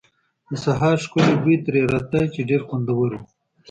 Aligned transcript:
د 0.49 0.51
سهار 0.63 0.97
ښکلی 1.05 1.33
بوی 1.41 1.57
ترې 1.65 1.81
راته، 1.93 2.19
چې 2.33 2.39
ډېر 2.49 2.61
خوندور 2.67 3.09
و. 3.17 3.21